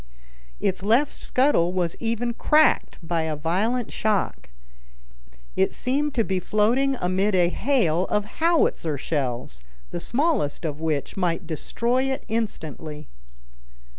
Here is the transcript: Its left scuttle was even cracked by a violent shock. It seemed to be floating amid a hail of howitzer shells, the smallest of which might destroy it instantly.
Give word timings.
Its 0.59 0.81
left 0.81 1.21
scuttle 1.21 1.71
was 1.73 1.95
even 1.99 2.33
cracked 2.33 2.97
by 3.03 3.21
a 3.21 3.35
violent 3.35 3.91
shock. 3.93 4.49
It 5.55 5.75
seemed 5.75 6.15
to 6.15 6.23
be 6.23 6.39
floating 6.39 6.95
amid 6.99 7.35
a 7.35 7.49
hail 7.49 8.05
of 8.05 8.25
howitzer 8.41 8.97
shells, 8.97 9.61
the 9.91 9.99
smallest 9.99 10.65
of 10.65 10.79
which 10.81 11.17
might 11.17 11.45
destroy 11.45 12.05
it 12.05 12.23
instantly. 12.27 13.09